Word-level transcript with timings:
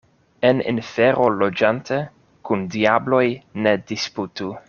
En 0.47 0.61
infero 0.71 1.27
loĝante, 1.41 1.99
kun 2.51 2.65
diabloj 2.77 3.23
ne 3.67 3.75
disputu. 3.93 4.53